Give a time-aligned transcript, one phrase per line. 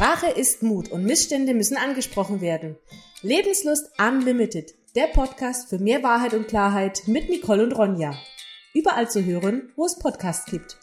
[0.00, 2.78] Sprache ist Mut und Missstände müssen angesprochen werden.
[3.20, 8.14] Lebenslust Unlimited, der Podcast für mehr Wahrheit und Klarheit mit Nicole und Ronja.
[8.72, 10.78] Überall zu hören, wo es Podcasts gibt.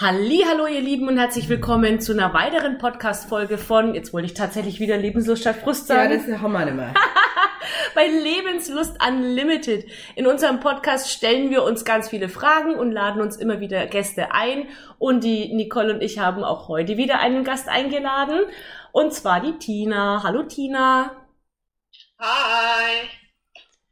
[0.00, 4.80] Hallo, ihr Lieben und herzlich willkommen zu einer weiteren Podcast-Folge von, jetzt wollte ich tatsächlich
[4.80, 6.10] wieder Lebenslust statt Frust sagen.
[6.10, 6.92] Ja, das haben wir nicht mehr.
[7.94, 9.86] bei Lebenslust Unlimited.
[10.16, 14.32] In unserem Podcast stellen wir uns ganz viele Fragen und laden uns immer wieder Gäste
[14.32, 14.68] ein.
[14.98, 18.40] Und die Nicole und ich haben auch heute wieder einen Gast eingeladen.
[18.92, 20.22] Und zwar die Tina.
[20.22, 21.16] Hallo Tina.
[22.18, 23.08] Hi.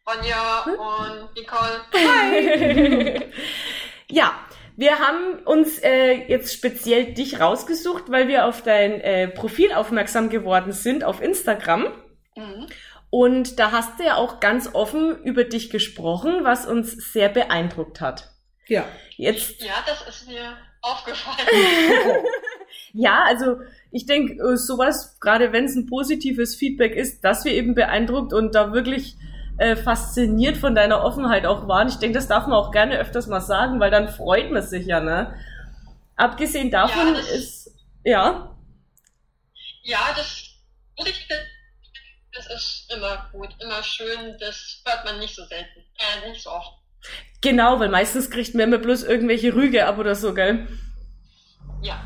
[0.06, 0.74] Ronja hm?
[0.74, 1.80] und Nicole.
[1.94, 3.32] Hi.
[4.10, 4.32] ja,
[4.76, 10.30] wir haben uns äh, jetzt speziell dich rausgesucht, weil wir auf dein äh, Profil aufmerksam
[10.30, 11.88] geworden sind auf Instagram.
[12.36, 12.66] Mhm.
[13.10, 18.00] Und da hast du ja auch ganz offen über dich gesprochen, was uns sehr beeindruckt
[18.00, 18.30] hat.
[18.68, 18.84] Ja.
[19.16, 19.62] Jetzt.
[19.62, 21.36] Ja, das ist mir aufgefallen.
[22.92, 23.56] ja, also
[23.90, 28.32] ich denke, äh, sowas, gerade wenn es ein positives Feedback ist, dass wir eben beeindruckt
[28.32, 29.16] und da wirklich
[29.58, 31.88] äh, fasziniert von deiner Offenheit auch waren.
[31.88, 34.86] Ich denke, das darf man auch gerne öfters mal sagen, weil dann freut man sich
[34.86, 35.34] ja, ne?
[36.16, 37.74] Abgesehen davon ja, ist,
[38.04, 38.56] ja.
[39.82, 40.46] Ja, das
[41.06, 41.38] ich das
[42.54, 44.36] ist immer gut, immer schön.
[44.38, 46.72] Das hört man nicht so selten, äh, nicht so oft.
[47.40, 50.68] Genau, weil meistens kriegt man immer bloß irgendwelche Rüge ab oder so, gell?
[51.82, 52.04] Ja.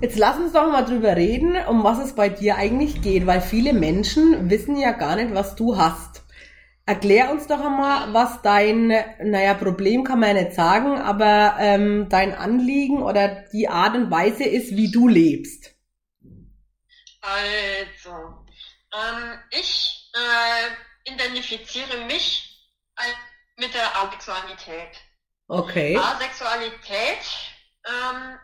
[0.00, 3.40] Jetzt lass uns doch mal drüber reden, um was es bei dir eigentlich geht, weil
[3.40, 6.22] viele Menschen wissen ja gar nicht, was du hast.
[6.84, 8.92] Erklär uns doch einmal, was dein,
[9.24, 14.10] naja, Problem kann man ja nicht sagen, aber ähm, dein Anliegen oder die Art und
[14.10, 15.74] Weise ist, wie du lebst.
[17.22, 18.45] Also,
[18.96, 22.56] ähm, ich äh, identifiziere mich
[23.56, 24.96] mit der Asexualität.
[25.48, 25.96] Okay.
[25.96, 27.24] Asexualität
[27.86, 28.38] ähm,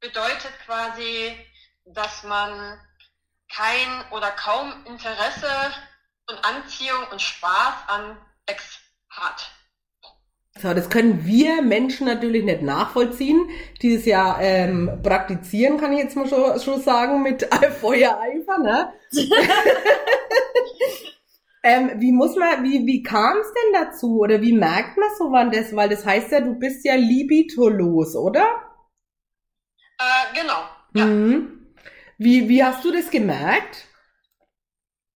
[0.00, 1.36] bedeutet quasi,
[1.84, 2.80] dass man
[3.48, 5.72] kein oder kaum Interesse
[6.28, 8.18] und Anziehung und Spaß an
[8.48, 8.78] Sex
[9.10, 9.50] hat.
[10.58, 13.50] So, das können wir Menschen natürlich nicht nachvollziehen.
[13.82, 17.46] Dieses Jahr ähm, praktizieren, kann ich jetzt mal schon, schon sagen, mit
[17.80, 18.92] Feuereifer, ne?
[21.62, 24.20] ähm, wie muss man, wie, wie kam es denn dazu?
[24.20, 25.76] Oder wie merkt man so wann das?
[25.76, 28.46] Weil das heißt ja, du bist ja libitolos, oder?
[29.98, 30.64] Äh, genau.
[30.94, 31.04] Ja.
[31.04, 31.66] Mhm.
[32.16, 33.88] Wie, wie hast du das gemerkt?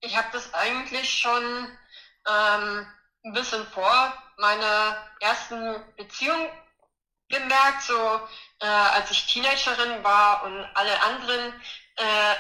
[0.03, 1.43] Ich habe das eigentlich schon
[2.29, 2.87] ähm,
[3.25, 6.49] ein bisschen vor meiner ersten Beziehung
[7.29, 7.95] gemerkt, so
[8.61, 11.53] äh, als ich Teenagerin war und alle anderen
[11.97, 12.35] äh,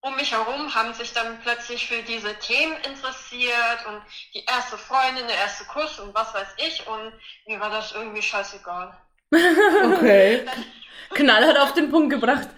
[0.00, 4.02] um mich herum haben sich dann plötzlich für diese Themen interessiert und
[4.34, 7.12] die erste Freundin, der erste Kuss und was weiß ich und
[7.46, 8.94] mir war das irgendwie scheißegal.
[9.32, 10.46] Okay.
[11.14, 12.48] Knallhart auf den Punkt gebracht.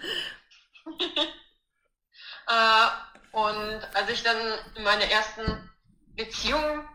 [2.47, 2.87] äh,
[3.31, 4.37] und als ich dann
[4.75, 5.69] in meiner ersten
[6.15, 6.85] Beziehung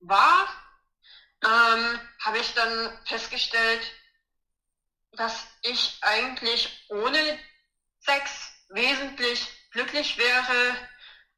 [0.00, 0.48] war,
[1.44, 3.92] ähm, habe ich dann festgestellt,
[5.12, 7.38] dass ich eigentlich ohne
[8.00, 10.76] Sex wesentlich glücklich wäre,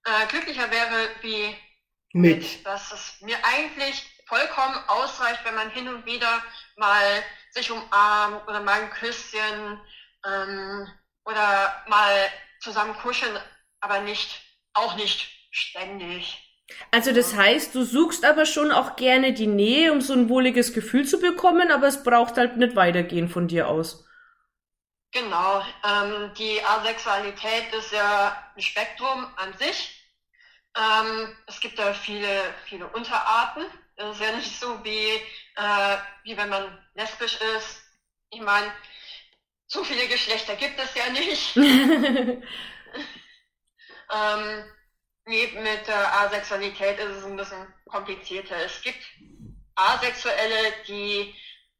[0.04, 1.56] äh, glücklicher wäre wie
[2.12, 2.42] mit.
[2.42, 2.66] mit.
[2.66, 6.42] Dass es mir eigentlich vollkommen ausreicht, wenn man hin und wieder
[6.76, 9.80] mal sich umarmt oder mal ein Küsschen
[10.26, 10.88] ähm,
[11.24, 13.38] oder mal zusammen kuscheln,
[13.80, 16.43] aber nicht, auch nicht ständig.
[16.90, 20.72] Also das heißt, du suchst aber schon auch gerne die Nähe, um so ein wohliges
[20.72, 24.04] Gefühl zu bekommen, aber es braucht halt nicht weitergehen von dir aus.
[25.12, 30.00] Genau, ähm, die Asexualität ist ja ein Spektrum an sich.
[30.76, 33.64] Ähm, es gibt da viele, viele Unterarten.
[33.96, 35.10] Es ist ja nicht so wie,
[35.56, 37.84] äh, wie wenn man lesbisch ist.
[38.30, 38.72] Ich meine,
[39.68, 41.56] so viele Geschlechter gibt es ja nicht.
[44.12, 44.64] ähm,
[45.26, 48.56] mit der Asexualität ist es ein bisschen komplizierter.
[48.56, 49.02] Es gibt
[49.74, 51.34] Asexuelle, die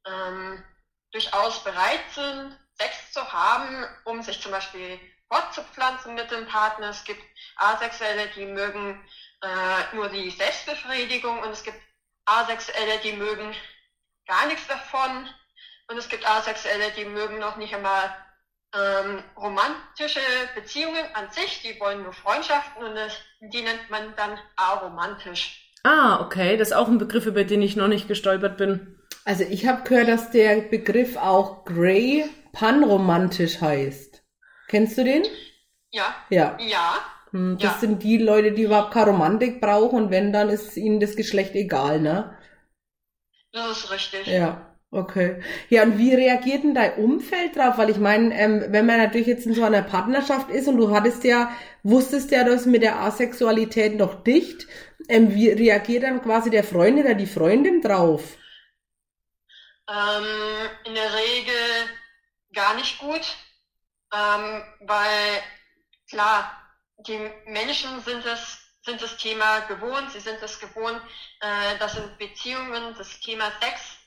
[0.06, 0.64] ähm,
[1.12, 4.99] durchaus bereit sind, Sex zu haben, um sich zum Beispiel
[5.29, 6.88] fortzupflanzen mit dem Partner.
[6.88, 7.23] Es gibt
[7.56, 9.00] Asexuelle, die mögen
[9.43, 11.81] äh, nur die Selbstbefriedigung und es gibt
[12.25, 13.55] Asexuelle, die mögen
[14.26, 15.29] gar nichts davon.
[15.88, 18.24] Und es gibt Asexuelle, die mögen noch nicht einmal
[18.75, 20.21] ähm, romantische
[20.55, 25.73] Beziehungen an sich, die wollen nur Freundschaften und das, die nennt man dann aromantisch.
[25.85, 28.99] Ah, okay, das ist auch ein Begriff, über den ich noch nicht gestolpert bin.
[29.25, 34.23] Also ich habe gehört, dass der Begriff auch Grey panromantisch heißt.
[34.69, 35.25] Kennst du den?
[35.91, 36.15] Ja.
[36.31, 36.56] Ja.
[36.59, 36.97] Ja.
[37.31, 37.79] Hm, das ja.
[37.79, 41.55] sind die Leute, die überhaupt keine Romantik brauchen und wenn, dann ist ihnen das Geschlecht
[41.55, 42.37] egal, ne?
[43.53, 44.26] Das ist richtig.
[44.26, 44.74] Ja.
[44.94, 45.43] Okay.
[45.70, 47.79] Ja, und wie reagiert denn dein Umfeld drauf?
[47.79, 50.94] Weil ich meine, ähm, wenn man natürlich jetzt in so einer Partnerschaft ist und du
[50.94, 51.50] hattest ja,
[51.82, 54.69] wusstest ja das mit der Asexualität noch dicht,
[55.08, 58.37] ähm, wie reagiert dann quasi der Freund oder die Freundin drauf?
[59.91, 61.90] Ähm, in der Regel
[62.52, 63.37] gar nicht gut,
[64.14, 65.43] ähm, weil
[66.08, 66.52] klar,
[66.99, 71.00] die Menschen sind es sind das Thema gewohnt, sie sind es gewohnt,
[71.40, 74.03] äh, dass in Beziehungen das Thema Sex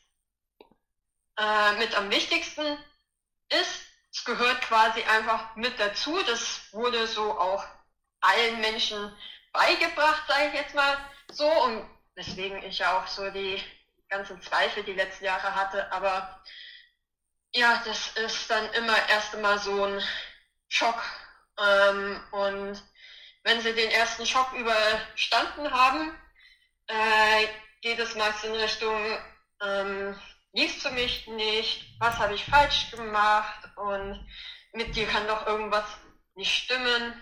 [1.38, 2.78] äh, mit am wichtigsten
[3.50, 3.82] ist.
[4.12, 6.22] Es gehört quasi einfach mit dazu.
[6.24, 7.66] Das wurde so auch
[8.22, 9.16] allen Menschen
[9.54, 10.98] beigebracht, sage ich jetzt mal
[11.32, 11.48] so.
[11.64, 13.62] Und weswegen ich ja auch so die
[14.10, 15.92] ganzen Zweifel die letzten Jahre hatte.
[15.92, 16.42] Aber
[17.54, 20.02] ja, das ist dann immer erst einmal so ein
[20.68, 21.02] Schock.
[21.60, 22.84] Ähm, und
[23.44, 26.14] wenn sie den ersten Schock überstanden haben,
[26.88, 27.48] äh,
[27.82, 29.18] geht es meist in Richtung,
[29.62, 30.20] ähm,
[30.58, 34.26] liebst du mich nicht, was habe ich falsch gemacht und
[34.74, 35.86] mit dir kann doch irgendwas
[36.36, 37.14] nicht stimmen.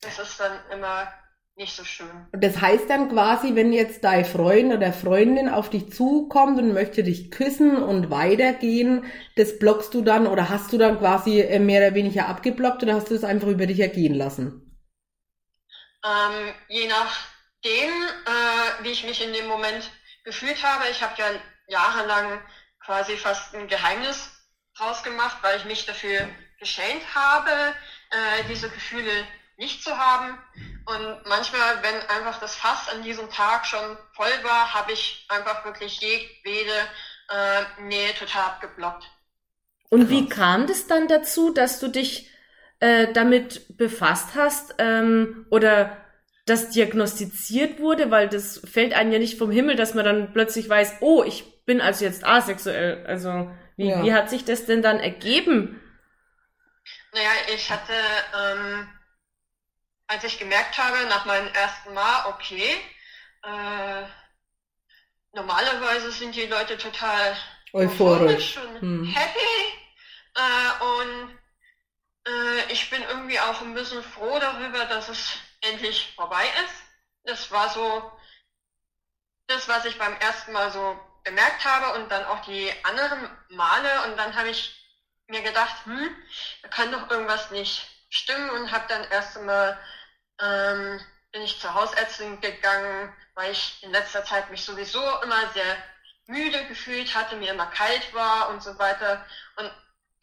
[0.00, 1.12] Das ist dann immer
[1.56, 2.28] nicht so schön.
[2.32, 7.02] Das heißt dann quasi, wenn jetzt dein Freund oder Freundin auf dich zukommt und möchte
[7.02, 9.04] dich küssen und weitergehen,
[9.36, 12.94] das blockst du dann oder hast du dann quasi äh, mehr oder weniger abgeblockt oder
[12.94, 14.78] hast du das einfach über dich ergehen lassen?
[16.04, 17.90] Ähm, je nachdem,
[18.26, 19.90] äh, wie ich mich in dem Moment
[20.24, 20.84] gefühlt habe.
[20.90, 21.26] Ich habe ja
[21.66, 22.40] jahrelang
[22.80, 24.30] quasi fast ein Geheimnis
[24.80, 26.28] rausgemacht, weil ich mich dafür
[26.58, 27.50] geschämt habe,
[28.10, 29.12] äh, diese Gefühle
[29.56, 30.38] nicht zu haben.
[30.86, 35.64] Und manchmal, wenn einfach das Fass an diesem Tag schon voll war, habe ich einfach
[35.64, 36.72] wirklich jedwede
[37.28, 39.04] äh, Nähe total abgeblockt.
[39.88, 42.30] Und wie kam das dann dazu, dass du dich
[42.80, 45.96] äh, damit befasst hast ähm, oder
[46.44, 50.68] das diagnostiziert wurde, weil das fällt einem ja nicht vom Himmel, dass man dann plötzlich
[50.68, 53.04] weiß, oh, ich bin also jetzt asexuell.
[53.06, 54.02] Also wie, ja.
[54.02, 55.82] wie hat sich das denn dann ergeben?
[57.12, 57.92] Naja, ich hatte,
[58.38, 58.88] ähm,
[60.06, 62.76] als ich gemerkt habe, nach meinem ersten Mal, okay,
[63.42, 64.02] äh,
[65.32, 67.36] normalerweise sind die Leute total
[67.72, 69.04] euphorisch und hm.
[69.04, 69.76] happy
[70.34, 71.38] äh, und
[72.26, 76.82] äh, ich bin irgendwie auch ein bisschen froh darüber, dass es endlich vorbei ist.
[77.24, 78.12] Das war so
[79.48, 84.04] das, was ich beim ersten Mal so bemerkt habe und dann auch die anderen Male
[84.04, 84.72] und dann habe ich
[85.26, 86.08] mir gedacht, hm,
[86.62, 89.78] da kann doch irgendwas nicht stimmen und habe dann erst einmal
[90.40, 91.00] ähm,
[91.32, 95.76] bin ich zur Hausärztin gegangen, weil ich in letzter Zeit mich sowieso immer sehr
[96.26, 99.24] müde gefühlt hatte, mir immer kalt war und so weiter
[99.56, 99.70] und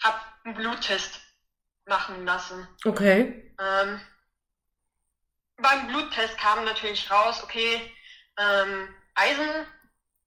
[0.01, 1.19] habe einen Bluttest
[1.85, 2.67] machen lassen.
[2.85, 3.53] Okay.
[3.59, 4.01] Ähm,
[5.57, 7.94] beim Bluttest kam natürlich raus, okay,
[8.38, 8.94] ähm,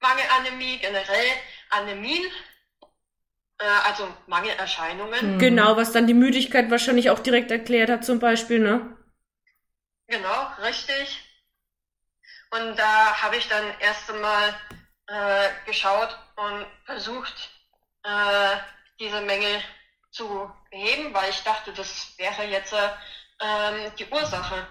[0.00, 1.26] Eisenmangelanämie, generell
[1.70, 2.30] Anämien,
[3.58, 5.34] äh, also Mangelerscheinungen.
[5.34, 5.38] Mhm.
[5.38, 8.96] Genau, was dann die Müdigkeit wahrscheinlich auch direkt erklärt hat zum Beispiel, ne?
[10.06, 11.22] Genau, richtig.
[12.50, 14.54] Und da habe ich dann erst einmal
[15.08, 17.50] äh, geschaut und versucht,
[18.04, 18.56] äh,
[19.00, 19.60] diese Mängel
[20.10, 24.66] zu beheben, weil ich dachte, das wäre jetzt äh, die Ursache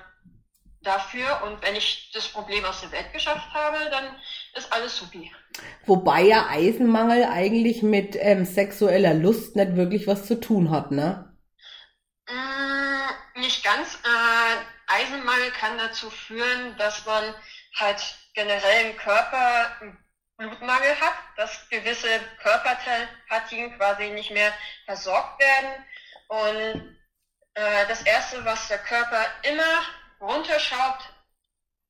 [0.85, 1.41] dafür.
[1.43, 4.15] Und wenn ich das Problem aus der Welt geschafft habe, dann
[4.53, 5.31] ist alles supi.
[5.85, 11.35] Wobei ja Eisenmangel eigentlich mit ähm, sexueller Lust nicht wirklich was zu tun hat, ne?
[12.27, 13.95] Mm, nicht ganz.
[13.95, 17.33] Äh, Eisenmangel kann dazu führen, dass man
[17.77, 18.01] halt
[18.33, 19.71] generell im Körper
[20.37, 24.51] Blutmangel hat, dass gewisse Körperpartien quasi nicht mehr
[24.85, 25.85] versorgt werden.
[26.27, 26.97] Und
[27.53, 29.81] äh, das Erste, was der Körper immer
[30.27, 31.03] runterschraubt,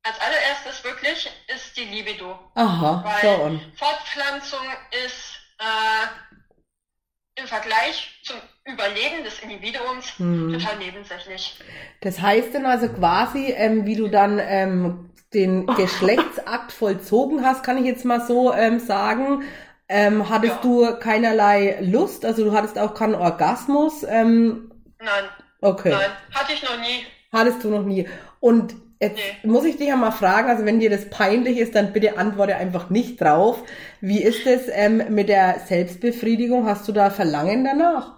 [0.04, 2.38] als allererstes wirklich, ist die Libido.
[2.54, 4.66] Aha, Weil so Fortpflanzung
[5.06, 10.54] ist äh, im Vergleich zum Überleben des Individuums hm.
[10.54, 11.60] total nebensächlich.
[12.02, 17.78] Das heißt dann also quasi, ähm, wie du dann ähm, den Geschlechtsakt vollzogen hast, kann
[17.78, 19.44] ich jetzt mal so ähm, sagen,
[19.88, 20.62] ähm, hattest ja.
[20.62, 24.04] du keinerlei Lust, also du hattest auch keinen Orgasmus?
[24.04, 25.26] Ähm, Nein.
[25.62, 25.90] Okay.
[25.90, 27.06] Nein, hatte ich noch nie.
[27.36, 28.08] Hattest du noch nie.
[28.40, 29.38] Und jetzt nee.
[29.44, 32.56] muss ich dich ja mal fragen, also wenn dir das peinlich ist, dann bitte antworte
[32.56, 33.62] einfach nicht drauf.
[34.00, 36.66] Wie ist es ähm, mit der Selbstbefriedigung?
[36.66, 38.14] Hast du da Verlangen danach?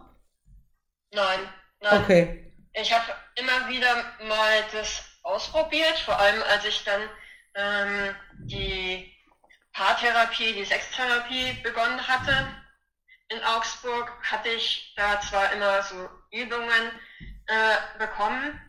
[1.12, 1.40] Nein,
[1.82, 2.04] nein.
[2.04, 2.54] Okay.
[2.74, 3.92] Ich habe immer wieder
[4.28, 7.02] mal das ausprobiert, vor allem als ich dann
[7.56, 9.12] ähm, die
[9.74, 12.50] Paartherapie, die Sextherapie begonnen hatte
[13.30, 16.92] in Augsburg, hatte ich da zwar immer so Übungen
[17.48, 18.62] äh, bekommen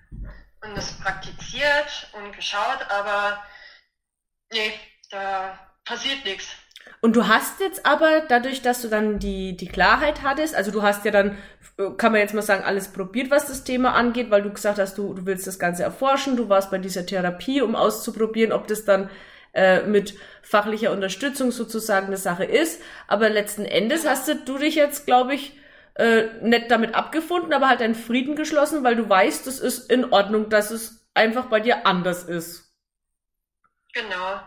[0.62, 3.43] und das praktiziert und geschaut, aber
[4.53, 4.73] nee,
[5.11, 6.49] da passiert nichts.
[7.00, 10.83] Und du hast jetzt aber, dadurch, dass du dann die, die Klarheit hattest, also du
[10.83, 11.38] hast ja dann,
[11.97, 14.99] kann man jetzt mal sagen, alles probiert, was das Thema angeht, weil du gesagt hast,
[14.99, 18.85] du, du willst das Ganze erforschen, du warst bei dieser Therapie, um auszuprobieren, ob das
[18.85, 19.11] dann
[19.55, 22.81] äh, mit fachlicher Unterstützung sozusagen eine Sache ist.
[23.07, 25.58] Aber letzten Endes hast du, du dich jetzt, glaube ich,
[25.99, 30.12] äh, nicht damit abgefunden, aber halt einen Frieden geschlossen, weil du weißt, es ist in
[30.12, 32.73] Ordnung, dass es einfach bei dir anders ist.
[33.93, 34.40] Genau.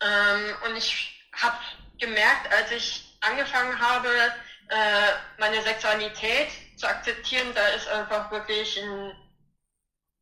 [0.00, 1.56] Ähm, und ich habe
[1.98, 9.12] gemerkt, als ich angefangen habe, äh, meine Sexualität zu akzeptieren, da ist einfach wirklich ein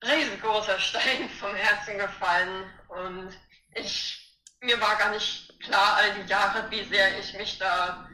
[0.05, 2.71] riesengroßer Stein vom Herzen gefallen.
[2.89, 3.31] Und
[3.75, 8.07] ich, mir war gar nicht klar all die Jahre, wie sehr ich mich da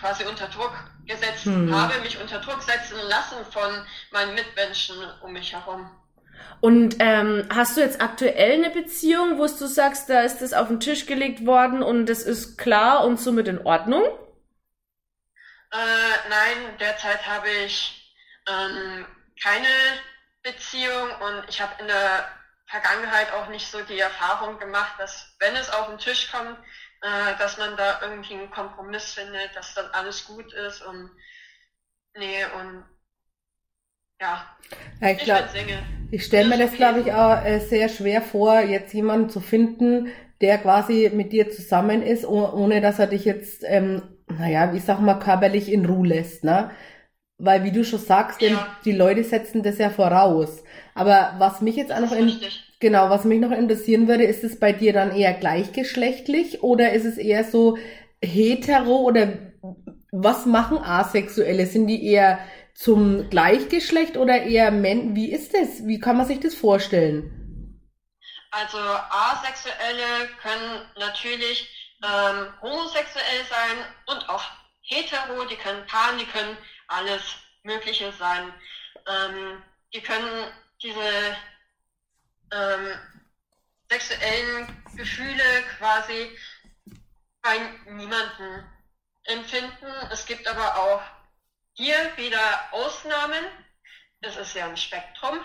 [0.00, 0.74] quasi unter Druck
[1.10, 1.74] gesetzt hm.
[1.74, 5.90] habe, mich unter Druck setzen lassen von meinen Mitmenschen um mich herum.
[6.60, 10.68] Und ähm, hast du jetzt aktuell eine Beziehung, wo du sagst, da ist das auf
[10.68, 14.04] den Tisch gelegt worden und das ist klar und somit in Ordnung?
[15.72, 18.12] Äh, nein, derzeit habe ich
[18.48, 19.06] ähm,
[19.42, 19.68] keine
[20.42, 22.28] Beziehung und ich habe in der
[22.66, 26.58] Vergangenheit auch nicht so die Erfahrung gemacht, dass wenn es auf den Tisch kommt,
[27.02, 31.10] äh, dass man da irgendwie einen Kompromiss findet, dass dann alles gut ist und
[32.16, 32.84] nee und
[34.20, 34.44] ja,
[35.00, 35.44] ja ich, glaub,
[36.10, 40.12] ich stelle mir das, glaube ich, auch äh, sehr schwer vor, jetzt jemanden zu finden,
[40.40, 45.00] der quasi mit dir zusammen ist, ohne dass er dich jetzt, ähm, naja, wie sag
[45.00, 46.70] mal, körperlich in Ruhe lässt, ne?
[47.38, 48.76] Weil, wie du schon sagst, ja.
[48.84, 50.62] die Leute setzen das ja voraus.
[50.94, 52.28] Aber was mich jetzt auch noch in,
[52.80, 57.04] genau, was mich noch interessieren würde, ist es bei dir dann eher gleichgeschlechtlich oder ist
[57.04, 57.78] es eher so
[58.22, 59.34] hetero oder
[60.10, 61.66] was machen Asexuelle?
[61.66, 62.40] Sind die eher
[62.74, 65.14] zum Gleichgeschlecht oder eher Men?
[65.14, 65.86] Wie ist das?
[65.86, 67.36] Wie kann man sich das vorstellen?
[68.50, 71.68] Also Asexuelle können natürlich
[72.02, 74.42] ähm, homosexuell sein und auch
[74.82, 76.56] hetero, die können paaren, die können
[76.88, 78.52] alles Mögliche sein.
[79.06, 79.62] Ähm,
[79.94, 80.46] die können
[80.82, 81.36] diese
[82.52, 82.98] ähm,
[83.88, 86.36] sexuellen Gefühle quasi
[87.42, 88.64] bei niemanden
[89.24, 89.86] empfinden.
[90.12, 91.02] Es gibt aber auch
[91.72, 93.44] hier wieder Ausnahmen.
[94.20, 95.38] Es ist ja ein Spektrum.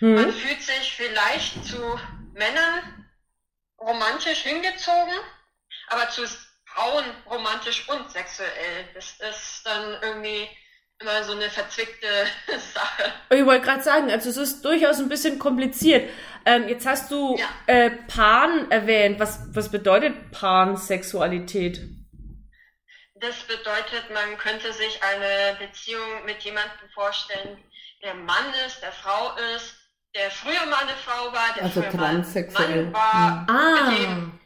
[0.00, 0.14] Mhm.
[0.14, 2.00] Man fühlt sich vielleicht zu
[2.32, 3.08] Männern
[3.78, 5.14] romantisch hingezogen,
[5.88, 6.26] aber zu
[6.64, 8.88] Frauen romantisch und sexuell.
[8.94, 10.48] Das ist dann irgendwie
[11.02, 12.06] immer so eine verzwickte
[12.46, 13.12] Sache.
[13.30, 16.08] Ich wollte gerade sagen, also es ist durchaus ein bisschen kompliziert.
[16.44, 17.46] Ähm, jetzt hast du ja.
[17.66, 19.20] äh, Pan erwähnt.
[19.20, 21.80] Was, was bedeutet Pansexualität?
[23.14, 27.56] Das bedeutet, man könnte sich eine Beziehung mit jemandem vorstellen,
[28.02, 29.76] der Mann ist, der Frau ist,
[30.16, 32.86] der früher mal eine Frau war, der also früher transsexuell.
[32.86, 33.46] Mann war.
[33.48, 34.41] Ah.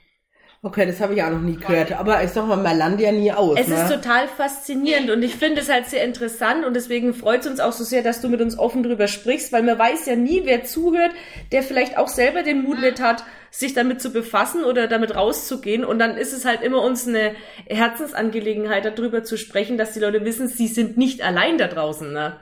[0.63, 1.93] Okay, das habe ich auch noch nie gehört.
[1.93, 3.59] Aber ich sag mal, man lernt ja nie aus.
[3.59, 3.83] Es ne?
[3.83, 7.61] ist total faszinierend und ich finde es halt sehr interessant und deswegen freut es uns
[7.61, 10.43] auch so sehr, dass du mit uns offen drüber sprichst, weil man weiß ja nie,
[10.45, 11.13] wer zuhört,
[11.53, 15.85] der vielleicht auch selber den Mut nicht hat, sich damit zu befassen oder damit rauszugehen.
[15.85, 17.37] Und dann ist es halt immer uns eine
[17.67, 22.13] Herzensangelegenheit, darüber zu sprechen, dass die Leute wissen, sie sind nicht allein da draußen.
[22.13, 22.41] Ne?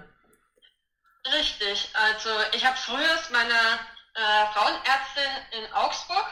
[1.38, 1.90] Richtig.
[1.94, 2.99] Also ich habe früher
[3.33, 3.80] meiner
[4.14, 6.25] äh, Frauenärztin in Augsburg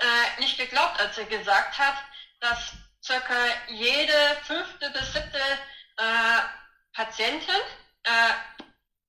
[0.00, 1.94] äh, nicht geglaubt, als er gesagt hat,
[2.40, 2.72] dass
[3.04, 3.34] circa
[3.68, 5.38] jede fünfte bis siebte
[5.96, 6.40] äh,
[6.94, 7.60] Patientin,
[8.04, 8.32] äh,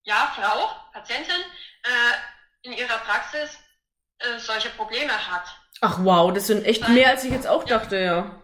[0.03, 1.41] ja, Frau, Patientin,
[1.83, 3.57] äh, in ihrer Praxis
[4.19, 5.45] äh, solche Probleme hat.
[5.81, 8.41] Ach wow, das sind echt mehr, als ich jetzt auch dachte, ja.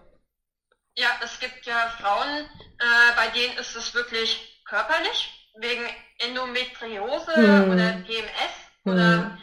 [0.96, 2.50] Ja, es gibt ja Frauen,
[2.80, 5.86] äh, bei denen ist es wirklich körperlich, wegen
[6.20, 7.72] Endometriose hm.
[7.72, 8.94] oder PMS hm.
[8.94, 9.38] oder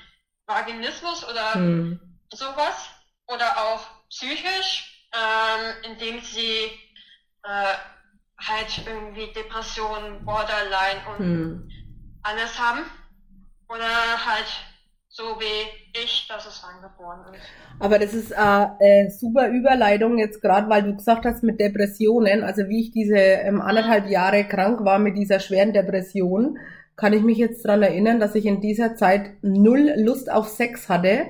[0.46, 2.18] Vaginismus oder hm.
[2.32, 2.88] sowas
[3.26, 6.70] oder auch psychisch, ähm, indem sie
[7.44, 7.74] äh,
[8.38, 11.70] halt irgendwie Depressionen, Borderline und hm.
[12.22, 12.84] alles haben.
[13.68, 14.46] Oder halt
[15.08, 17.44] so wie ich, dass es angeboren ist.
[17.78, 22.42] Aber das ist eine äh, super Überleitung jetzt gerade, weil du gesagt hast mit Depressionen,
[22.42, 26.58] also wie ich diese ähm, anderthalb Jahre krank war mit dieser schweren Depression,
[26.96, 30.88] kann ich mich jetzt dran erinnern, dass ich in dieser Zeit null Lust auf Sex
[30.88, 31.26] hatte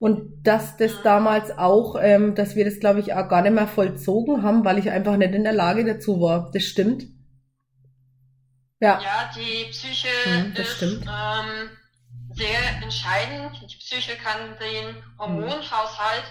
[0.00, 3.68] und dass das damals auch, ähm, dass wir das, glaube ich, auch gar nicht mehr
[3.68, 6.50] vollzogen haben, weil ich einfach nicht in der Lage dazu war.
[6.52, 7.04] Das stimmt.
[8.80, 11.70] Ja, ja die Psyche hm, ist ähm,
[12.32, 13.60] sehr entscheidend.
[13.60, 16.24] Die Psyche kann den Hormonhaushalt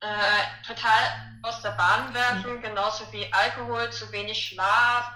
[0.00, 5.08] äh, total aus der Bahn werfen, genauso wie Alkohol, zu wenig Schlaf,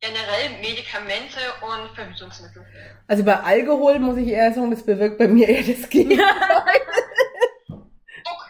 [0.00, 2.66] generell Medikamente und Verhütungsmittel.
[3.06, 6.26] Also bei Alkohol muss ich eher sagen, das bewirkt bei mir eher das Gegenteil.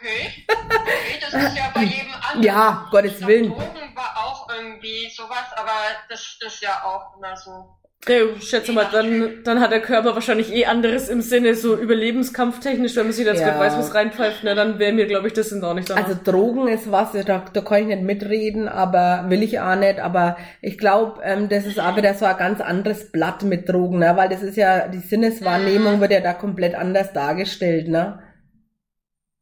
[0.04, 0.44] Okay.
[0.48, 3.48] okay, das ist ja bei jedem Ja, Gottes Willen.
[3.48, 5.70] Drogen war auch irgendwie sowas, aber
[6.10, 7.70] das ist ja auch immer so.
[8.06, 12.96] Ich schätze mal, dann, dann hat der Körper wahrscheinlich eh anderes im Sinne, so überlebenskampftechnisch,
[12.96, 13.48] wenn man sich jetzt Ja.
[13.48, 13.58] ja.
[13.58, 15.94] weiß, was reinpfeift, ne, dann wäre mir, glaube ich, das sind auch nicht da.
[15.94, 20.00] Also Drogen ist was, da, da kann ich nicht mitreden, aber will ich auch nicht.
[20.00, 24.00] Aber ich glaube, ähm, das ist auch wieder so ein ganz anderes Blatt mit Drogen,
[24.00, 24.12] ne?
[24.16, 27.88] weil das ist ja, die Sinneswahrnehmung wird ja da komplett anders dargestellt.
[27.88, 28.18] Ne?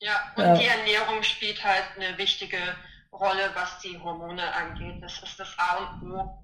[0.02, 0.54] Ja, und Ja.
[0.56, 2.58] die Ernährung spielt halt eine wichtige
[3.12, 5.00] Rolle, was die Hormone angeht.
[5.00, 6.38] Das ist das A und O.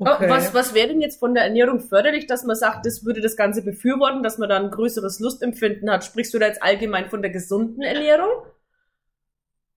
[0.00, 0.26] Okay.
[0.26, 3.20] Oh, Was, was wäre denn jetzt von der Ernährung förderlich, dass man sagt, das würde
[3.22, 6.04] das Ganze befürworten, dass man da ein größeres Lustempfinden hat?
[6.04, 8.30] Sprichst du da jetzt allgemein von der gesunden Ernährung?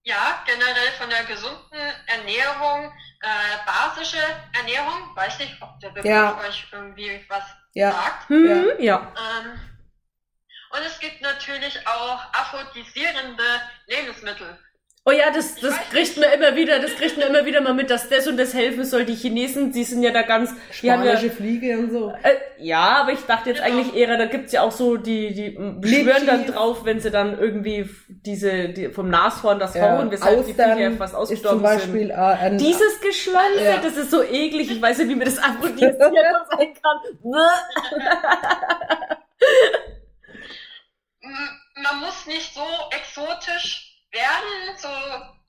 [0.03, 4.17] Ja, generell von der gesunden Ernährung, äh, basische
[4.59, 6.39] Ernährung, weiß nicht, ob der Begriff Ja.
[6.47, 7.91] euch irgendwie was Ja.
[7.91, 8.29] sagt.
[8.29, 9.13] Hm, ja.
[9.15, 9.59] Ähm,
[10.73, 13.43] und es gibt natürlich auch aphrodisierende
[13.87, 14.57] Lebensmittel.
[15.03, 17.89] Oh ja, das, das kriegt man immer wieder, das kriegt man immer wieder mal mit,
[17.89, 19.03] dass das und das helfen soll.
[19.03, 22.11] Die Chinesen, die sind ja da ganz, haben ja, Spanische Fliege und so.
[22.21, 23.79] Äh, ja, aber ich dachte jetzt Genau.
[23.79, 27.09] eigentlich eher, da gibt's ja auch so, die, die m, beschwören dann drauf, wenn sie
[27.09, 29.97] dann irgendwie diese, die, vom Nashorn das Ja.
[29.97, 32.09] Horn, weshalb die Austern Viecher fast ist zum ausgestorben Beispiel sind.
[32.11, 33.77] äh, ein, Dieses Geschleunze, Ja.
[33.81, 34.69] das ist so eklig.
[34.69, 36.99] Ich weiß nicht, wie mir das aphrodisiert sein kann.
[41.75, 44.89] Man muss nicht so exotisch werden, so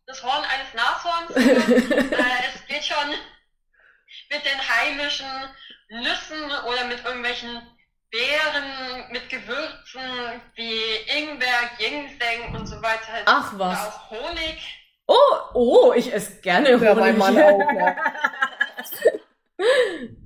[0.07, 1.37] das Horn eines Nashorns.
[2.13, 3.11] äh, es geht schon
[4.31, 5.27] mit den heimischen
[5.89, 7.63] Nüssen oder mit irgendwelchen
[8.11, 13.23] Beeren, mit Gewürzen wie Ingwer, Ginseng und so weiter.
[13.25, 13.79] Ach Oder was.
[13.87, 14.79] auch Honig.
[15.07, 17.19] Oh, oh, ich esse gerne Ja, mein Honig.
[17.19, 17.59] Mann auch?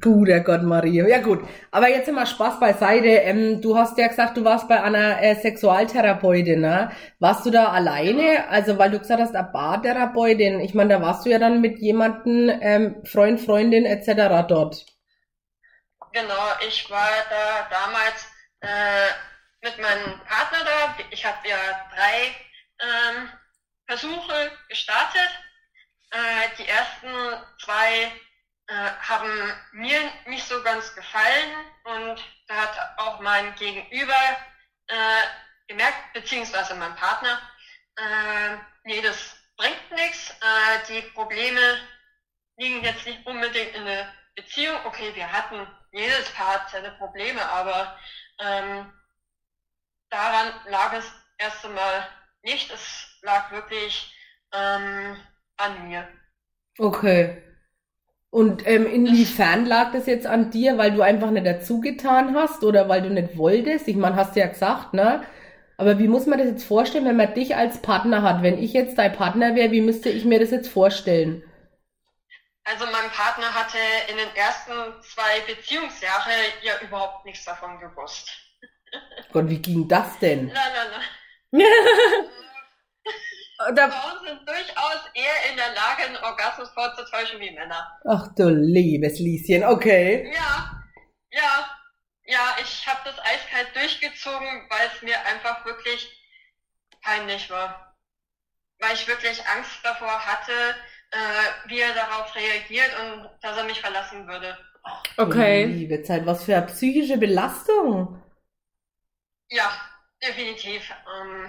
[0.01, 1.07] Guter Gott, Maria.
[1.07, 3.09] Ja gut, aber jetzt immer Spaß beiseite.
[3.09, 6.93] Ähm, du hast ja gesagt, du warst bei einer äh, Sexualtherapeutin, ne?
[7.19, 8.49] Warst du da alleine?
[8.49, 10.61] Also, weil du gesagt hast, eine Bartherapeutin.
[10.61, 14.47] Ich meine, da warst du ja dann mit jemandem, ähm, Freund, Freundin etc.
[14.49, 14.87] dort.
[16.13, 18.27] Genau, ich war da damals
[18.61, 19.11] äh,
[19.63, 20.97] mit meinem Partner da.
[21.11, 21.57] Ich habe ja
[21.95, 22.35] drei
[22.81, 23.29] ähm,
[23.87, 25.31] Versuche gestartet.
[26.11, 27.09] Äh, die ersten
[27.59, 28.13] zwei
[28.69, 29.31] äh, haben
[29.73, 31.53] mir nicht so ganz gefallen
[31.85, 34.37] und da hat auch mein Gegenüber
[34.89, 35.23] äh,
[35.69, 37.41] gemerkt, beziehungsweise mein Partner,
[37.97, 40.31] äh, nee, das bringt nichts.
[40.31, 41.79] Äh, die Probleme
[42.57, 44.77] liegen jetzt nicht unbedingt in der Beziehung.
[44.85, 47.99] Okay, wir hatten, jedes Paar seine Probleme, aber
[48.41, 48.93] ähm,
[50.11, 52.09] daran lag es erst einmal
[52.43, 52.71] nicht.
[52.71, 54.15] Es lag wirklich
[54.53, 55.17] ähm,
[55.57, 56.09] an mir.
[56.79, 57.46] Okay.
[58.31, 62.89] Und ähm, inwiefern lag das jetzt an dir, weil du einfach nicht dazugetan hast oder
[62.89, 63.89] weil du nicht wolltest?
[63.89, 65.25] Ich meine, hast du ja gesagt, ne?
[65.79, 68.43] Aber wie muss man das jetzt vorstellen, wenn man dich als Partner hat?
[68.43, 71.43] Wenn ich jetzt dein Partner wäre, wie müsste ich mir das jetzt vorstellen?
[72.65, 73.79] Also mein Partner hatte
[74.11, 78.29] in den ersten zwei Beziehungsjahren ja überhaupt nichts davon gewusst.
[79.33, 80.51] Gott, wie ging das denn?
[80.53, 80.99] Na, na,
[81.53, 81.63] na.
[83.75, 87.99] Da, Frauen sind durchaus eher in der Lage, einen Orgasmus vorzutäuschen wie Männer.
[88.09, 90.33] Ach du liebes Lieschen, okay.
[90.35, 90.83] Ja,
[91.31, 91.71] ja,
[92.27, 96.09] ja, ich habe das eiskalt durchgezogen, weil es mir einfach wirklich
[97.03, 97.97] peinlich war.
[98.81, 100.53] Weil ich wirklich Angst davor hatte,
[101.11, 104.59] äh, wie er darauf reagiert und dass er mich verlassen würde.
[105.17, 105.65] okay.
[105.65, 108.23] Liebe Zeit, was für eine psychische Belastung.
[109.49, 109.73] Ja,
[110.23, 110.93] definitiv.
[111.21, 111.49] Ähm,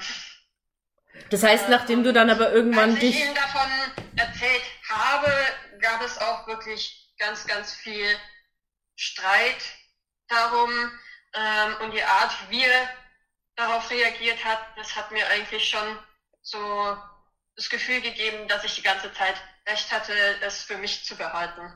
[1.30, 3.70] Das heißt, nachdem du dann aber irgendwann Als ich dich, ihm davon
[4.16, 5.32] erzählt habe,
[5.80, 8.06] gab es auch wirklich ganz, ganz viel
[8.96, 9.62] Streit
[10.28, 10.70] darum
[11.34, 12.90] ähm, und die Art, wie er
[13.56, 15.98] darauf reagiert hat, das hat mir eigentlich schon
[16.42, 16.58] so
[17.56, 19.36] das Gefühl gegeben, dass ich die ganze Zeit
[19.68, 20.14] recht hatte,
[20.46, 21.74] es für mich zu behalten.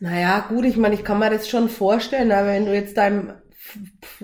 [0.00, 3.40] Naja, gut, ich meine, ich kann mir das schon vorstellen, aber wenn du jetzt deinem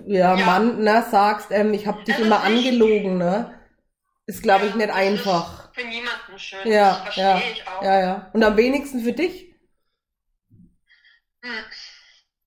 [0.07, 0.47] ja, Ja.
[0.47, 3.60] Mann ne, sagst, ähm, ich habe dich Also immer angelogen, ne?
[4.31, 5.75] Ist, glaube ich, nicht einfach.
[5.75, 6.65] Für niemanden schön.
[6.65, 7.83] Ja, das verstehe ja, ich auch.
[7.83, 8.31] ja, ja.
[8.33, 9.53] Und am wenigsten für dich?
[11.43, 11.65] Hm.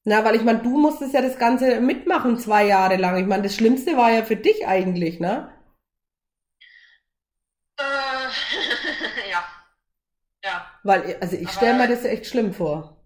[0.05, 3.17] Na, weil ich meine, du musstest ja das Ganze mitmachen zwei Jahre lang.
[3.17, 5.53] Ich meine, das Schlimmste war ja für dich eigentlich, ne?
[7.77, 7.81] Äh,
[9.29, 9.43] ja.
[10.41, 10.71] Ja.
[10.83, 13.05] Weil, also ich stelle mir das echt schlimm vor.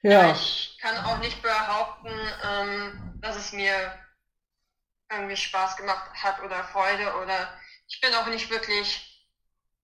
[0.00, 0.10] Ja.
[0.10, 0.32] Ja.
[0.32, 3.74] Ich kann auch nicht behaupten, ähm, dass es mir
[5.12, 7.48] irgendwie Spaß gemacht hat oder Freude oder
[7.88, 9.08] ich bin auch nicht wirklich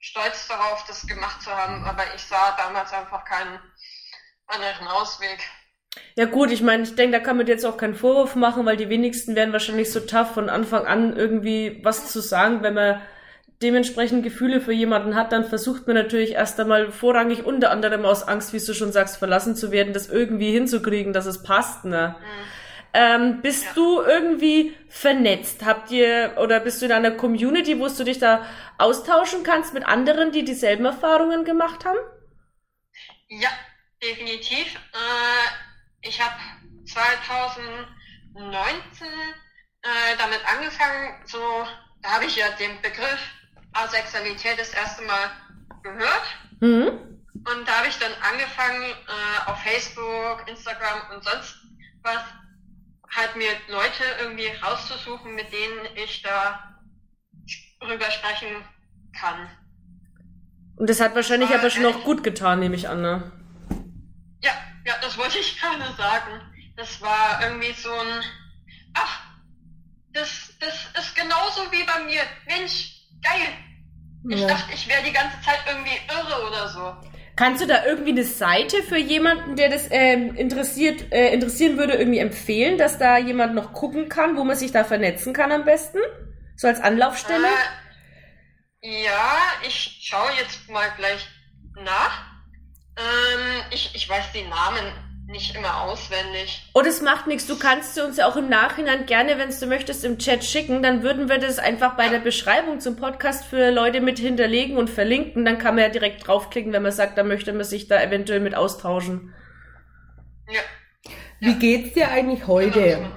[0.00, 3.60] stolz darauf, das gemacht zu haben, aber ich sah damals einfach keinen
[4.46, 5.38] anderen Ausweg.
[6.16, 8.76] ja gut, ich meine, ich denke, da kann man jetzt auch keinen Vorwurf machen, weil
[8.76, 13.02] die wenigsten werden wahrscheinlich so tough von Anfang an irgendwie was zu sagen, wenn man
[13.62, 18.22] dementsprechend Gefühle für jemanden hat, dann versucht man natürlich erst einmal vorrangig unter anderem aus
[18.22, 21.84] Angst, wie du schon sagst, verlassen zu werden, das irgendwie hinzukriegen, dass es passt.
[21.84, 22.14] Ne?
[22.18, 22.57] Mhm.
[23.00, 23.72] Ähm, bist ja.
[23.74, 25.64] du irgendwie vernetzt?
[25.64, 28.44] Habt ihr oder bist du in einer Community, wo du dich da
[28.76, 31.98] austauschen kannst mit anderen, die dieselben Erfahrungen gemacht haben?
[33.28, 33.50] Ja,
[34.02, 34.74] definitiv.
[34.74, 36.34] Äh, ich habe
[36.92, 41.38] 2019 äh, damit angefangen, so,
[42.02, 43.20] da habe ich ja den Begriff
[43.74, 45.30] Asexualität das erste Mal
[45.84, 46.24] gehört.
[46.58, 46.88] Mhm.
[47.32, 51.58] Und da habe ich dann angefangen, äh, auf Facebook, Instagram und sonst
[52.02, 52.22] was,
[53.14, 56.78] halt mir Leute irgendwie rauszusuchen, mit denen ich da
[57.80, 58.48] drüber sprechen
[59.18, 59.48] kann.
[60.76, 63.32] Und das hat wahrscheinlich aber schon noch gut getan, nehme ich an, ne?
[64.40, 64.52] Ja,
[64.84, 66.40] ja, das wollte ich gerade sagen.
[66.76, 68.22] Das war irgendwie so ein,
[68.94, 69.20] ach,
[70.12, 72.22] das, das ist genauso wie bei mir.
[72.46, 73.48] Mensch, geil.
[74.28, 74.46] Ich ja.
[74.48, 76.96] dachte, ich wäre die ganze Zeit irgendwie irre oder so.
[77.38, 81.92] Kannst du da irgendwie eine Seite für jemanden, der das ähm, interessiert, äh, interessieren würde,
[81.92, 85.64] irgendwie empfehlen, dass da jemand noch gucken kann, wo man sich da vernetzen kann am
[85.64, 85.98] besten?
[86.56, 87.46] So als Anlaufstelle?
[88.80, 91.28] Äh, ja, ich schaue jetzt mal gleich
[91.76, 92.26] nach.
[92.96, 94.92] Ähm, ich, ich weiß die Namen
[95.28, 96.68] nicht immer auswendig.
[96.72, 97.46] Oh, das macht nichts.
[97.46, 100.82] Du kannst sie uns ja auch im Nachhinein gerne, wenn du möchtest, im Chat schicken.
[100.82, 104.88] Dann würden wir das einfach bei der Beschreibung zum Podcast für Leute mit hinterlegen und
[104.88, 105.44] verlinken.
[105.44, 108.40] Dann kann man ja direkt draufklicken, wenn man sagt, da möchte man sich da eventuell
[108.40, 109.34] mit austauschen.
[110.50, 110.62] Ja.
[111.40, 113.10] Wie geht's dir eigentlich heute?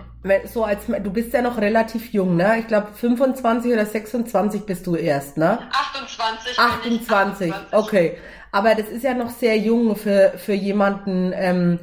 [0.45, 2.59] So als du bist ja noch relativ jung, ne?
[2.59, 5.59] Ich glaube 25 oder 26 bist du erst, ne?
[5.71, 6.59] 28.
[6.59, 7.53] 28.
[7.53, 7.53] 28.
[7.71, 8.17] Okay.
[8.51, 11.79] Aber das ist ja noch sehr jung für, für jemanden, ähm,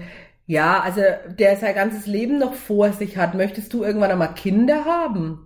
[0.46, 3.34] ja, also der sein ganzes Leben noch vor sich hat.
[3.34, 5.44] Möchtest du irgendwann einmal Kinder haben?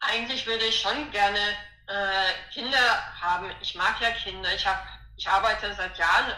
[0.00, 1.38] Eigentlich würde ich schon gerne
[1.86, 2.78] äh, Kinder
[3.20, 3.46] haben.
[3.60, 4.48] Ich mag ja Kinder.
[4.54, 4.82] Ich, hab,
[5.16, 6.32] ich arbeite seit Jahren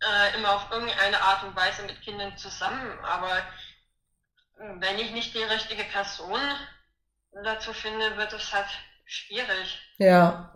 [0.00, 2.98] äh, immer auf irgendeine Art und Weise mit Kindern zusammen.
[3.02, 3.42] Aber
[4.80, 6.40] wenn ich nicht die richtige Person
[7.44, 8.68] dazu finde, wird es halt
[9.04, 9.78] schwierig.
[9.98, 10.55] Ja.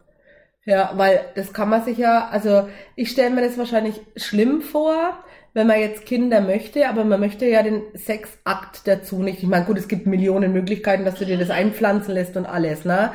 [0.71, 5.19] Ja, weil das kann man sich ja, also ich stelle mir das wahrscheinlich schlimm vor,
[5.53, 9.43] wenn man jetzt Kinder möchte, aber man möchte ja den Sexakt dazu nicht.
[9.43, 12.85] Ich meine, gut, es gibt Millionen Möglichkeiten, dass du dir das einpflanzen lässt und alles,
[12.85, 13.11] ne?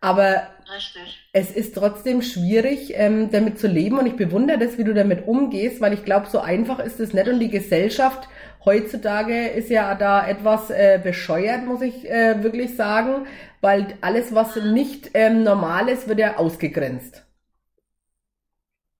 [0.00, 1.28] Aber Richtig.
[1.32, 5.28] es ist trotzdem schwierig, ähm, damit zu leben und ich bewundere das, wie du damit
[5.28, 8.28] umgehst, weil ich glaube, so einfach ist es nicht und die Gesellschaft
[8.66, 13.26] heutzutage ist ja da etwas äh, bescheuert, muss ich äh, wirklich sagen,
[13.62, 17.22] weil alles, was nicht ähm, normal ist, wird ja ausgegrenzt.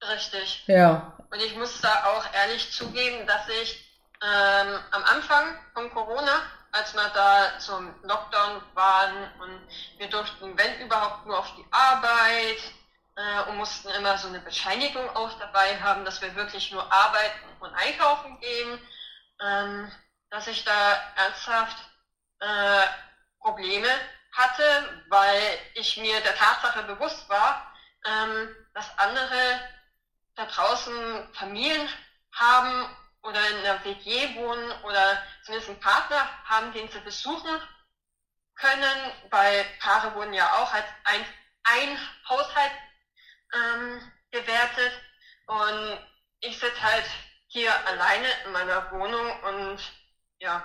[0.03, 0.65] Richtig.
[0.69, 1.19] Ja.
[1.31, 3.85] Und ich muss da auch ehrlich zugeben, dass ich
[4.23, 9.61] ähm, am Anfang von Corona, als wir da zum Lockdown waren und
[9.99, 12.59] wir durften, wenn überhaupt, nur auf die Arbeit
[13.17, 17.47] äh, und mussten immer so eine Bescheinigung auch dabei haben, dass wir wirklich nur arbeiten
[17.61, 18.79] und einkaufen gehen,
[19.41, 19.91] ähm,
[20.31, 21.77] dass ich da ernsthaft
[22.41, 22.87] äh,
[23.41, 23.89] Probleme
[24.33, 27.73] hatte, weil ich mir der Tatsache bewusst war,
[28.05, 29.61] ähm, dass andere
[30.35, 31.89] da draußen Familien
[32.33, 32.87] haben
[33.23, 37.61] oder in einer WG wohnen oder zumindest einen Partner haben, den sie besuchen
[38.55, 41.25] können, weil Paare wurden ja auch als ein,
[41.65, 42.73] ein Haushalt
[43.55, 44.93] ähm, gewertet.
[45.47, 45.99] Und
[46.41, 47.05] ich sitze halt
[47.57, 49.79] hier alleine in meiner Wohnung und
[50.39, 50.63] ja,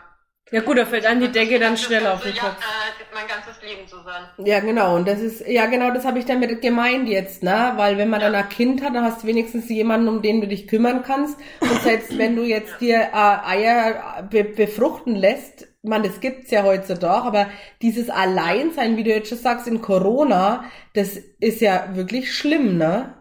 [0.51, 2.43] ja gut, da fällt an die Decke dann schnell auf den Kopf.
[2.43, 4.23] Ja, äh, mein ganzes Leben sein.
[4.45, 4.97] Ja, genau.
[4.97, 7.71] Und das ist, ja genau, das habe ich damit gemeint jetzt, ne?
[7.77, 8.29] Weil wenn man ja.
[8.29, 11.39] dann ein Kind hat, dann hast du wenigstens jemanden, um den du dich kümmern kannst.
[11.61, 16.63] Und selbst wenn du jetzt dir äh, Eier be befruchten lässt, man, das gibt's ja
[16.63, 17.49] heutzutage, aber
[17.81, 23.13] dieses Alleinsein, wie du jetzt schon sagst, in Corona, das ist ja wirklich schlimm, ne?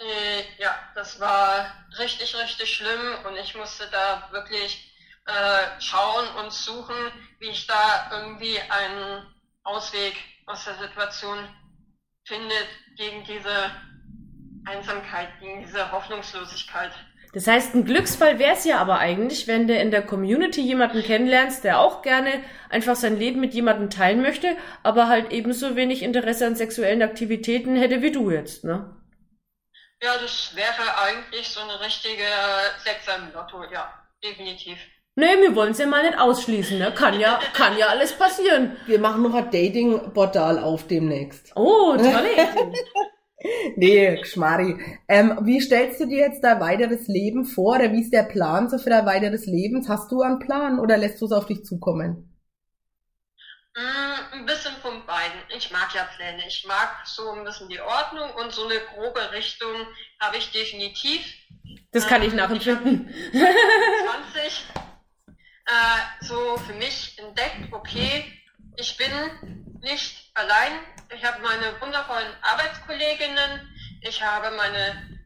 [0.00, 4.92] Äh, ja, das war richtig, richtig schlimm und ich musste da wirklich
[5.26, 6.96] äh, schauen und suchen,
[7.38, 9.26] wie ich da irgendwie einen
[9.62, 10.14] Ausweg
[10.46, 11.38] aus der Situation
[12.24, 12.54] finde
[12.96, 13.70] gegen diese
[14.66, 16.92] Einsamkeit, gegen diese Hoffnungslosigkeit.
[17.32, 21.02] Das heißt, ein Glücksfall wäre es ja aber eigentlich, wenn du in der Community jemanden
[21.02, 22.30] kennenlernst, der auch gerne
[22.70, 27.74] einfach sein Leben mit jemandem teilen möchte, aber halt ebenso wenig Interesse an sexuellen Aktivitäten
[27.74, 28.94] hätte wie du jetzt, ne?
[30.04, 32.26] Ja, das wäre eigentlich so eine richtige
[32.84, 33.90] Sechser im Lotto, ja,
[34.22, 34.76] definitiv.
[35.16, 36.92] Nee, wir wollen es ja mal nicht ausschließen, ne?
[36.92, 38.76] Kann ja, kann ja alles passieren.
[38.84, 41.52] Wir machen noch ein Dating-Portal auf demnächst.
[41.56, 42.28] Oh, tolle
[43.76, 44.76] nee, Schmari.
[45.08, 47.76] Ähm, wie stellst du dir jetzt dein weiteres Leben vor?
[47.76, 49.88] Oder wie ist der Plan so für dein weiteres Leben?
[49.88, 52.33] Hast du einen Plan oder lässt du es auf dich zukommen?
[53.76, 55.40] Mm, ein bisschen von beiden.
[55.56, 56.46] Ich mag ja Pläne.
[56.46, 59.86] Ich mag so ein bisschen die Ordnung und so eine grobe Richtung
[60.20, 61.20] habe ich definitiv.
[61.90, 63.12] Das kann ich ähm, nachempfinden.
[63.32, 64.64] Ich 20
[65.66, 68.32] äh, so für mich entdeckt, okay,
[68.76, 69.10] ich bin
[69.80, 70.72] nicht allein.
[71.14, 75.20] Ich habe meine wundervollen Arbeitskolleginnen, ich habe meine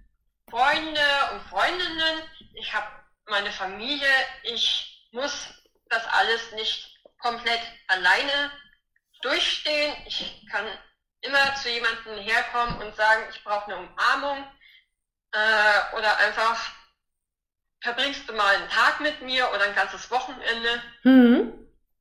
[0.48, 1.00] Freunde
[1.32, 2.22] und Freundinnen,
[2.54, 2.86] ich habe
[3.26, 4.08] meine Familie.
[4.42, 5.48] Ich muss
[5.88, 6.87] das alles nicht
[7.18, 8.50] komplett alleine
[9.22, 9.94] durchstehen.
[10.06, 10.66] Ich kann
[11.22, 14.44] immer zu jemandem herkommen und sagen, ich brauche eine Umarmung
[15.32, 16.72] äh, oder einfach
[17.80, 20.82] verbringst du mal einen Tag mit mir oder ein ganzes Wochenende.
[21.04, 21.52] Mhm.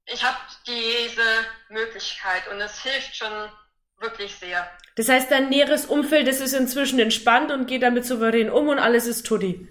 [0.05, 3.51] Ich habe diese Möglichkeit und es hilft schon
[3.99, 4.69] wirklich sehr.
[4.95, 8.79] Das heißt, dein näheres Umfeld das ist inzwischen entspannt und geht damit souverän um und
[8.79, 9.67] alles ist Tutti.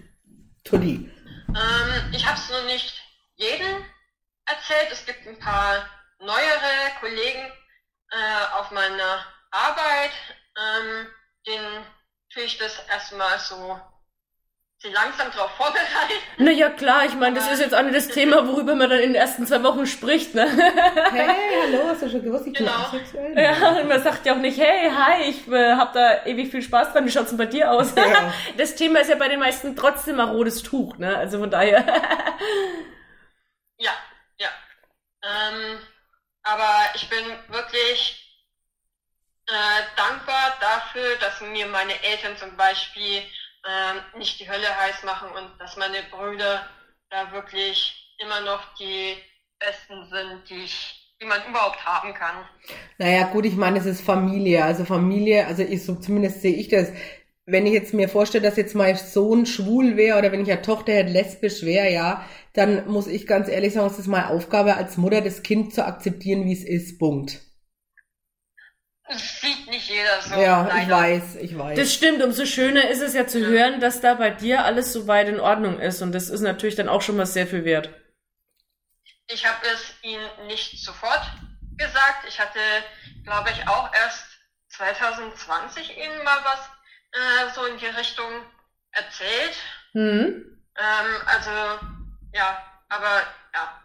[0.63, 1.11] Tutti.
[1.49, 3.01] Ähm, ich habe es noch nicht
[3.35, 3.83] jedem
[4.47, 4.91] erzählt.
[4.91, 7.51] Es gibt ein paar neuere Kollegen
[8.11, 10.11] äh, auf meiner Arbeit,
[10.57, 11.07] ähm,
[11.45, 11.85] denen
[12.33, 13.79] tue ich das erstmal so
[14.79, 15.87] sie langsam darauf vorbereiten.
[16.37, 19.13] Naja, klar, ich meine, das ist jetzt auch nicht das Thema, worüber man dann in
[19.13, 20.47] den ersten zwei Wochen spricht, ne?
[21.11, 22.77] Hey, hallo, hast du schon gewusst, ich bin genau.
[22.77, 23.33] asexuell?
[23.35, 26.61] Ja, und man sagt ja auch nicht, hey, hi, ich äh, hab da ewig viel
[26.61, 27.95] Spaß dran, wie schaut's denn bei dir aus?
[27.95, 28.33] Ja.
[28.57, 31.17] Das Thema ist ja bei den meisten trotzdem ein rotes Tuch, ne?
[31.17, 31.83] Also von daher.
[33.77, 33.91] ja.
[35.23, 35.79] Ähm,
[36.43, 38.23] aber ich bin wirklich
[39.47, 43.23] äh, dankbar dafür, dass mir meine Eltern zum Beispiel
[43.63, 46.67] äh, nicht die Hölle heiß machen und dass meine Brüder
[47.09, 49.17] da wirklich immer noch die
[49.59, 52.45] besten sind, die ich die man überhaupt haben kann.
[52.97, 54.63] Naja, gut, ich meine, es ist Familie.
[54.63, 56.91] Also Familie, also ich so zumindest sehe ich das.
[57.49, 60.61] Wenn ich jetzt mir vorstelle, dass jetzt mein Sohn schwul wäre oder wenn ich eine
[60.61, 64.75] Tochter hätte lesbisch wäre, ja, dann muss ich ganz ehrlich sagen, es ist meine Aufgabe
[64.75, 66.99] als Mutter, das Kind zu akzeptieren, wie es ist.
[66.99, 67.39] Punkt.
[69.07, 70.35] Das sieht nicht jeder so.
[70.35, 70.81] Ja, leider.
[70.81, 71.77] ich weiß, ich weiß.
[71.79, 72.21] Das stimmt.
[72.21, 75.39] Umso schöner ist es ja zu hören, dass da bei dir alles so weit in
[75.39, 76.01] Ordnung ist.
[76.01, 77.89] Und das ist natürlich dann auch schon mal sehr viel wert.
[79.27, 81.21] Ich habe es ihnen nicht sofort
[81.77, 82.25] gesagt.
[82.27, 82.59] Ich hatte,
[83.23, 84.25] glaube ich, auch erst
[84.67, 86.76] 2020 ihnen mal was
[87.17, 88.29] äh, so in die Richtung
[88.91, 89.57] erzählt.
[89.93, 90.59] Mhm.
[90.77, 91.51] Ähm, also,
[92.33, 93.81] ja, aber ja,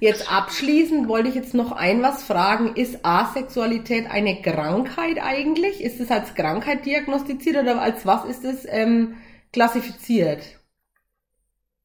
[0.00, 2.76] Jetzt abschließend wollte ich jetzt noch ein was fragen.
[2.76, 5.80] Ist Asexualität eine Krankheit eigentlich?
[5.80, 9.20] Ist es als Krankheit diagnostiziert oder als was ist es ähm,
[9.52, 10.44] klassifiziert?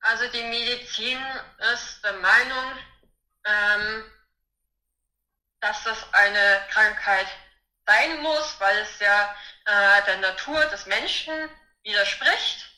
[0.01, 1.17] Also die Medizin
[1.73, 2.73] ist der Meinung,
[3.45, 4.03] ähm,
[5.61, 7.27] dass das eine Krankheit
[7.85, 11.49] sein muss, weil es ja äh, der Natur des Menschen
[11.83, 12.69] widerspricht,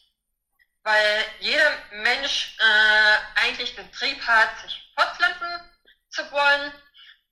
[0.84, 5.72] weil jeder Mensch äh, eigentlich den Trieb hat, sich fortpflanzen
[6.10, 6.74] zu wollen.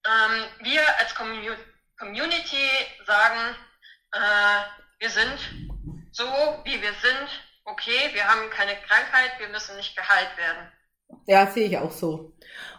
[0.06, 1.58] Ähm, wir als Commun
[1.98, 2.70] Community
[3.06, 3.56] sagen,
[4.12, 4.64] äh,
[5.00, 5.40] wir sind
[6.12, 7.30] so, wie wir sind.
[7.66, 10.72] Okay, wir haben keine Krankheit, wir müssen nicht geheilt werden.
[11.26, 12.34] Ja, sehe ich auch so.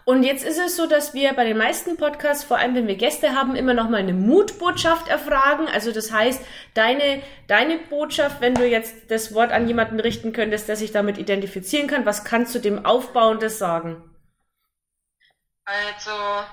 [0.05, 2.97] Und jetzt ist es so, dass wir bei den meisten Podcasts, vor allem wenn wir
[2.97, 5.67] Gäste haben, immer noch mal eine Mutbotschaft erfragen.
[5.69, 6.45] Also das heißt,
[6.75, 11.17] deine, deine Botschaft, wenn du jetzt das Wort an jemanden richten könntest, der sich damit
[11.17, 14.11] identifizieren kann, was kannst du dem Aufbauendes sagen?
[15.65, 16.45] Also,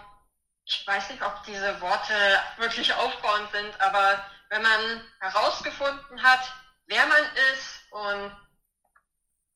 [0.63, 2.13] ich weiß nicht, ob diese Worte
[2.57, 6.53] wirklich aufbauend sind, aber wenn man herausgefunden hat,
[6.87, 8.31] wer man ist und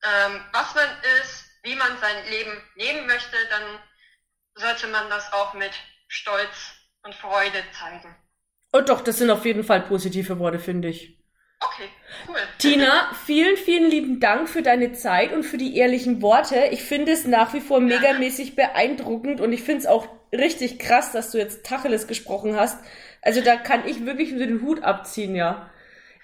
[0.03, 0.89] ähm, was man
[1.21, 3.63] ist, wie man sein Leben leben möchte, dann
[4.53, 5.71] sollte man das auch mit
[6.07, 8.15] Stolz und Freude zeigen.
[8.71, 11.17] Oh doch, das sind auf jeden Fall positive Worte, finde ich.
[11.59, 11.89] Okay,
[12.27, 12.35] cool.
[12.59, 16.67] Tina, vielen, vielen lieben Dank für deine Zeit und für die ehrlichen Worte.
[16.71, 21.11] Ich finde es nach wie vor megamäßig beeindruckend und ich finde es auch richtig krass,
[21.11, 22.77] dass du jetzt Tacheles gesprochen hast.
[23.21, 25.71] Also da kann ich wirklich nur den Hut abziehen, ja.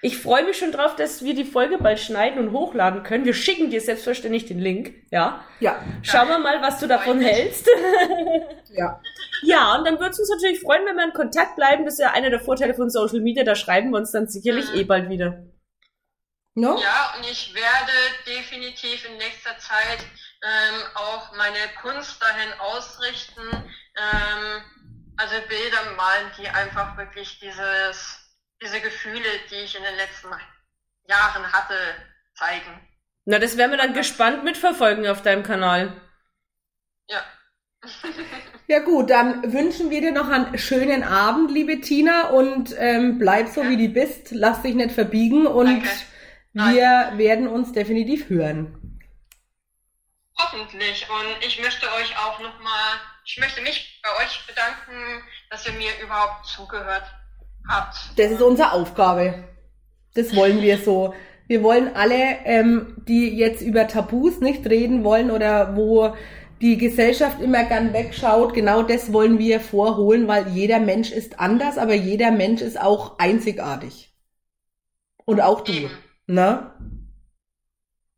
[0.04, 3.24] Ich freue mich schon drauf, dass wir die Folge bald schneiden und hochladen können.
[3.24, 5.44] Wir schicken dir selbstverständlich den Link, ja?
[5.60, 5.80] Ja.
[6.02, 7.68] Schauen wir mal, was du davon hältst.
[8.70, 9.00] ja.
[9.42, 11.84] Ja, und dann würde es uns natürlich freuen, wenn wir in Kontakt bleiben.
[11.84, 13.44] Das ist ja einer der Vorteile von Social Media.
[13.44, 14.80] Da schreiben wir uns dann sicherlich mhm.
[14.80, 15.44] eh bald wieder.
[16.56, 16.80] No?
[16.80, 17.92] Ja, und ich werde
[18.26, 20.00] definitiv in nächster Zeit
[20.42, 24.62] ähm, auch meine Kunst dahin ausrichten, ähm,
[25.16, 28.21] also Bilder malen, die einfach wirklich dieses
[28.62, 30.28] diese Gefühle, die ich in den letzten
[31.08, 31.74] Jahren hatte,
[32.34, 32.80] zeigen.
[33.24, 36.00] Na, das werden wir dann gespannt mitverfolgen auf deinem Kanal.
[37.08, 37.24] Ja.
[38.68, 43.48] ja gut, dann wünschen wir dir noch einen schönen Abend, liebe Tina, und ähm, bleib
[43.48, 43.70] so ja.
[43.70, 45.88] wie du bist, lass dich nicht verbiegen und Danke.
[46.52, 47.18] wir Nein.
[47.18, 49.00] werden uns definitiv hören.
[50.38, 51.06] Hoffentlich.
[51.08, 55.90] Und ich möchte euch auch nochmal ich möchte mich bei euch bedanken, dass ihr mir
[56.00, 57.21] überhaupt zugehört habt.
[58.16, 59.44] Das ist unsere Aufgabe.
[60.14, 61.14] Das wollen wir so.
[61.46, 66.14] Wir wollen alle, ähm, die jetzt über Tabus nicht reden wollen oder wo
[66.60, 71.76] die Gesellschaft immer gern wegschaut, genau das wollen wir vorholen, weil jeder Mensch ist anders,
[71.76, 74.14] aber jeder Mensch ist auch einzigartig.
[75.24, 75.72] Und auch du.
[75.72, 75.90] Eben.
[76.26, 76.78] Na?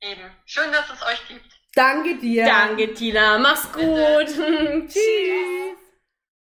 [0.01, 0.31] Eben.
[0.45, 1.45] Schön, dass es euch gibt.
[1.75, 2.45] Danke dir.
[2.45, 3.39] Danke, Tina.
[3.39, 4.29] Mach's gut.
[4.89, 5.84] Tschüss.